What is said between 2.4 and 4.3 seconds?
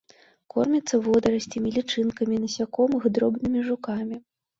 насякомых, дробнымі жукамі.